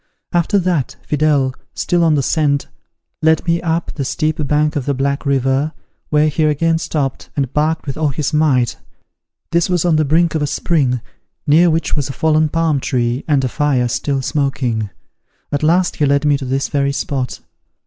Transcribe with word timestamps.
After 0.33 0.57
that, 0.57 0.95
Fidele, 1.07 1.53
still 1.75 2.03
on 2.03 2.15
the 2.15 2.23
scent, 2.23 2.67
led 3.21 3.45
me 3.45 3.61
up 3.61 3.91
the 3.93 4.03
steep 4.03 4.37
bank 4.47 4.75
of 4.75 4.87
the 4.87 4.95
Black 4.95 5.27
River, 5.27 5.73
where 6.09 6.27
he 6.27 6.41
again 6.45 6.79
stopped, 6.79 7.29
and 7.37 7.53
barked 7.53 7.85
with 7.85 7.97
all 7.97 8.07
his 8.07 8.33
might. 8.33 8.77
This 9.51 9.69
was 9.69 9.85
on 9.85 9.97
the 9.97 10.03
brink 10.03 10.33
of 10.33 10.41
a 10.41 10.47
spring, 10.47 11.01
near 11.45 11.69
which 11.69 11.95
was 11.95 12.09
a 12.09 12.13
fallen 12.13 12.49
palm 12.49 12.79
tree, 12.79 13.23
and 13.27 13.43
a 13.43 13.47
fire, 13.47 13.87
still 13.87 14.23
smoking. 14.23 14.89
At 15.51 15.61
last 15.61 15.97
he 15.97 16.07
led 16.07 16.25
me 16.25 16.35
to 16.39 16.45
this 16.45 16.67
very 16.67 16.93
spot. 16.93 17.39